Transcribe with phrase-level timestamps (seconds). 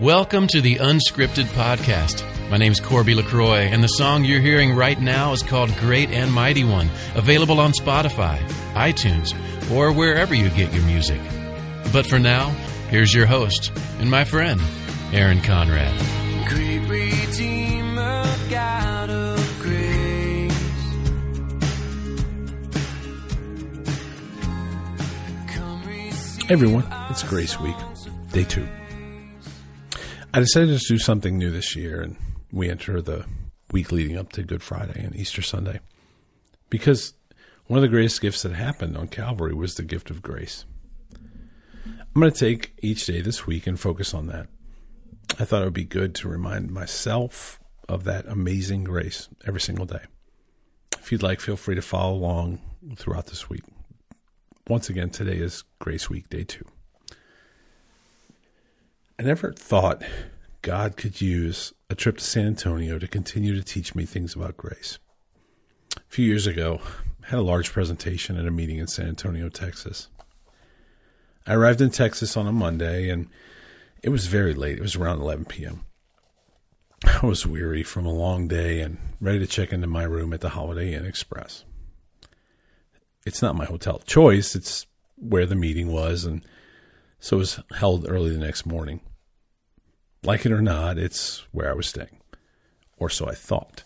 [0.00, 2.22] Welcome to the Unscripted Podcast.
[2.50, 6.32] My name's Corby LaCroix, and the song you're hearing right now is called Great and
[6.32, 8.38] Mighty One, available on Spotify,
[8.74, 9.34] iTunes,
[9.72, 11.20] or wherever you get your music.
[11.92, 12.50] But for now,
[12.90, 14.60] here's your host and my friend,
[15.12, 15.92] Aaron Conrad.
[16.46, 20.52] Great Redeemer, God of grace.
[26.46, 27.74] Hey everyone, it's Grace Week,
[28.30, 28.64] day two.
[30.34, 32.16] I decided to do something new this year, and
[32.52, 33.24] we enter the
[33.72, 35.80] week leading up to Good Friday and Easter Sunday.
[36.68, 37.14] Because
[37.66, 40.66] one of the greatest gifts that happened on Calvary was the gift of grace.
[41.14, 44.48] I'm going to take each day this week and focus on that.
[45.38, 49.86] I thought it would be good to remind myself of that amazing grace every single
[49.86, 50.02] day.
[50.98, 52.60] If you'd like, feel free to follow along
[52.96, 53.64] throughout this week.
[54.68, 56.66] Once again, today is Grace Week, day two.
[59.20, 60.04] I never thought
[60.62, 64.56] God could use a trip to San Antonio to continue to teach me things about
[64.56, 64.98] grace.
[65.96, 66.80] A few years ago,
[67.24, 70.08] I had a large presentation at a meeting in San Antonio, Texas.
[71.48, 73.28] I arrived in Texas on a Monday and
[74.04, 74.78] it was very late.
[74.78, 75.84] It was around 11 p.m.
[77.04, 80.42] I was weary from a long day and ready to check into my room at
[80.42, 81.64] the Holiday Inn Express.
[83.26, 86.44] It's not my hotel choice, it's where the meeting was, and
[87.20, 89.00] so it was held early the next morning.
[90.22, 92.20] Like it or not, it's where I was staying,
[92.96, 93.82] or so I thought.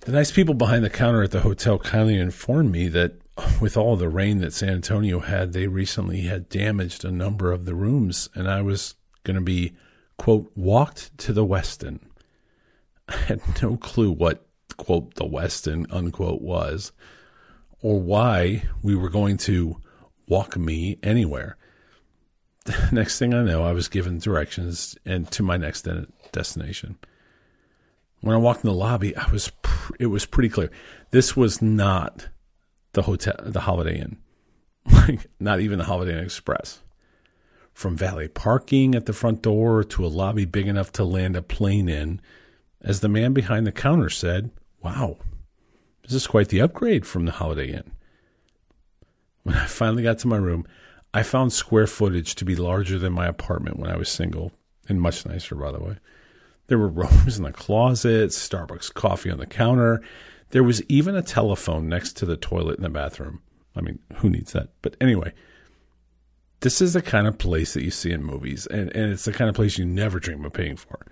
[0.00, 3.14] The nice people behind the counter at the hotel kindly informed me that
[3.60, 7.64] with all the rain that San Antonio had, they recently had damaged a number of
[7.64, 9.74] the rooms, and I was going to be,
[10.16, 12.00] quote, walked to the Westin.
[13.08, 14.46] I had no clue what,
[14.76, 16.92] quote, the Westin, unquote, was,
[17.82, 19.80] or why we were going to
[20.28, 21.56] walk me anywhere.
[22.64, 26.98] The next thing I know, I was given directions and to my next de- destination.
[28.20, 30.70] When I walked in the lobby, I was pr- it was pretty clear
[31.10, 32.28] this was not
[32.92, 34.16] the hotel, the Holiday Inn,
[34.90, 36.82] like not even the Holiday Inn Express.
[37.72, 41.42] From valet parking at the front door to a lobby big enough to land a
[41.42, 42.22] plane in,
[42.80, 44.50] as the man behind the counter said,
[44.82, 45.18] Wow,
[46.02, 47.92] this is quite the upgrade from the Holiday Inn.
[49.66, 50.64] I finally got to my room,
[51.12, 54.52] I found square footage to be larger than my apartment when I was single,
[54.88, 55.96] and much nicer, by the way.
[56.68, 60.04] There were rooms in the closet, Starbucks coffee on the counter,
[60.50, 63.42] there was even a telephone next to the toilet in the bathroom.
[63.74, 64.68] I mean, who needs that?
[64.82, 65.32] But anyway,
[66.60, 69.32] this is the kind of place that you see in movies, and, and it's the
[69.32, 71.04] kind of place you never dream of paying for.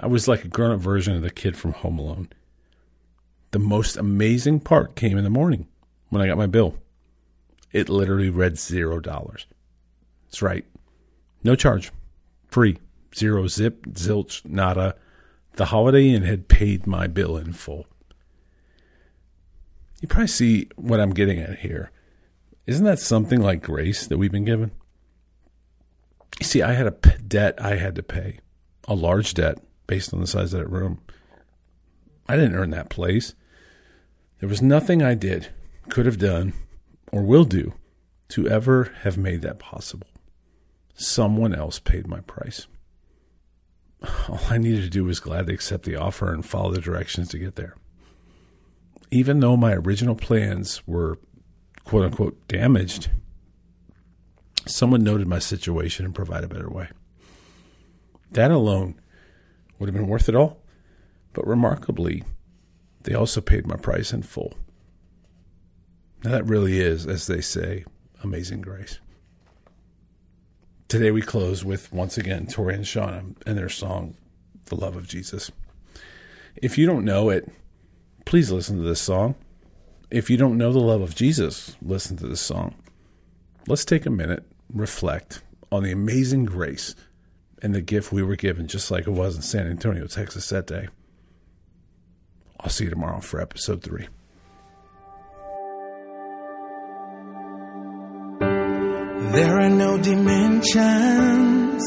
[0.00, 2.28] I was like a grown up version of the kid from Home Alone.
[3.52, 5.66] The most amazing part came in the morning
[6.10, 6.76] when I got my bill.
[7.72, 9.46] It literally read zero dollars.
[10.26, 10.64] That's right.
[11.42, 11.90] No charge.
[12.48, 12.78] Free.
[13.14, 14.94] Zero zip, zilch, nada.
[15.54, 17.86] The Holiday Inn had paid my bill in full.
[20.00, 21.90] You probably see what I'm getting at here.
[22.66, 24.70] Isn't that something like grace that we've been given?
[26.38, 28.38] You see, I had a debt I had to pay,
[28.86, 31.00] a large debt based on the size of that room.
[32.28, 33.34] I didn't earn that place.
[34.38, 35.48] There was nothing I did,
[35.88, 36.52] could have done,
[37.12, 37.74] or will do
[38.28, 40.08] to ever have made that possible.
[40.94, 42.66] Someone else paid my price.
[44.28, 47.38] All I needed to do was gladly accept the offer and follow the directions to
[47.38, 47.76] get there
[49.10, 51.18] even though my original plans were
[51.84, 53.10] quote unquote damaged,
[54.66, 56.88] someone noted my situation and provided a better way.
[58.30, 59.00] That alone
[59.78, 60.58] would have been worth it all.
[61.32, 62.24] But remarkably,
[63.04, 64.54] they also paid my price in full.
[66.24, 67.84] Now, that really is, as they say,
[68.22, 68.98] amazing grace.
[70.88, 74.16] Today we close with, once again, Tori and Shauna and their song,
[74.66, 75.50] The Love of Jesus.
[76.56, 77.48] If you don't know it,
[78.24, 79.36] please listen to this song.
[80.10, 82.74] If you don't know the love of Jesus, listen to this song.
[83.66, 86.94] Let's take a minute, reflect on the amazing grace
[87.60, 90.66] and the gift we were given, just like it was in San Antonio, Texas that
[90.66, 90.88] day.
[92.58, 94.08] I'll see you tomorrow for episode three.
[99.38, 101.82] There are no dimensions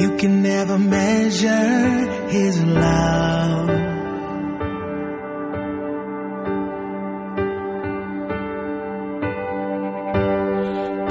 [0.00, 3.68] you can never measure his love.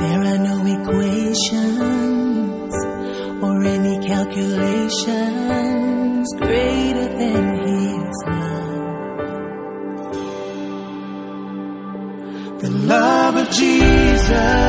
[0.01, 2.73] There are no equations
[3.41, 8.91] or any calculations greater than his love.
[12.59, 14.62] The love of Jesus.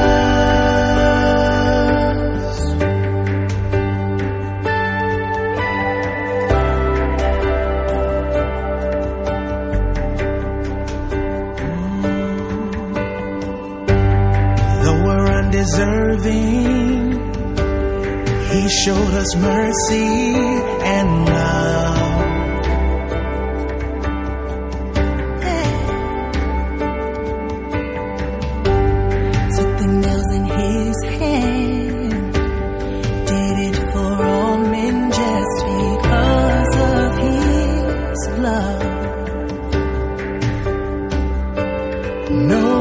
[18.84, 20.34] Showed us mercy
[20.94, 21.94] and love.
[29.56, 32.32] Took the nails in His hand,
[33.30, 38.82] did it for all men just because of His love.
[42.52, 42.73] No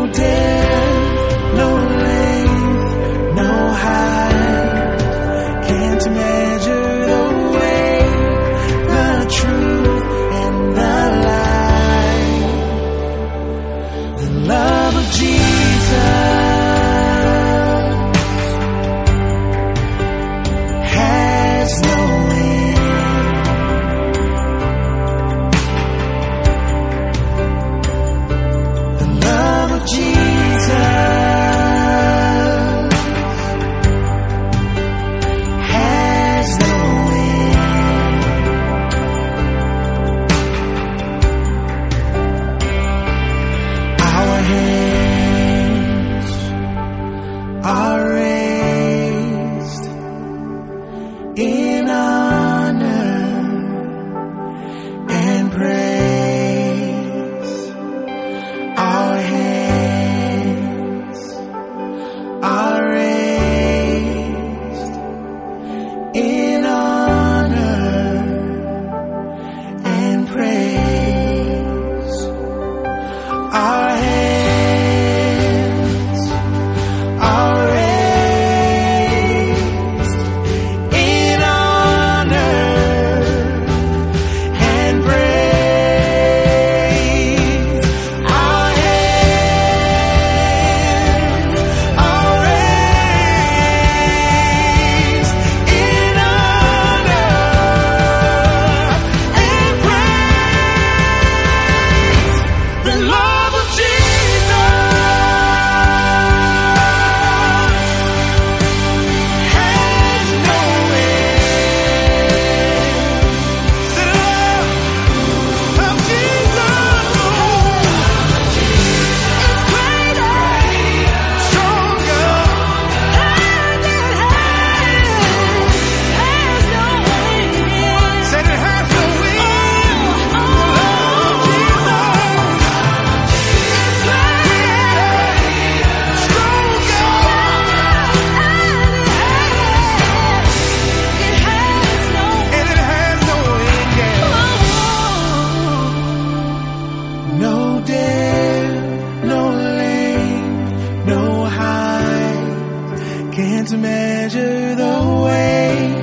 [153.35, 155.95] can't measure the way,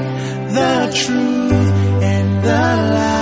[0.49, 1.68] the truth,
[2.02, 2.62] and the
[2.94, 3.19] light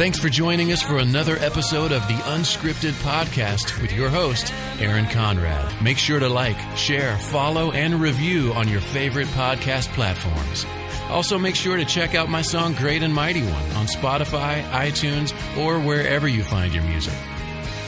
[0.00, 5.04] Thanks for joining us for another episode of the Unscripted Podcast with your host, Aaron
[5.04, 5.82] Conrad.
[5.82, 10.64] Make sure to like, share, follow, and review on your favorite podcast platforms.
[11.10, 15.34] Also, make sure to check out my song Great and Mighty One on Spotify, iTunes,
[15.58, 17.12] or wherever you find your music.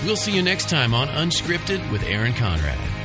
[0.04, 3.01] We'll see you next time on Unscripted with Aaron Conrad.